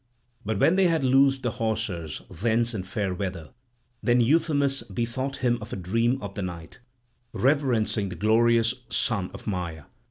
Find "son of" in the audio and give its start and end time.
8.89-9.45